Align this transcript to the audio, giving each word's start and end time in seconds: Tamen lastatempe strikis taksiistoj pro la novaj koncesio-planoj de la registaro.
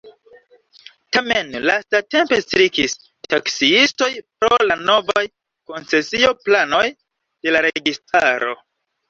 Tamen 1.17 1.51
lastatempe 1.69 2.39
strikis 2.43 2.95
taksiistoj 3.33 4.09
pro 4.41 4.59
la 4.71 4.79
novaj 4.89 5.23
koncesio-planoj 5.75 6.83
de 6.91 7.57
la 7.57 7.63
registaro. 7.69 8.53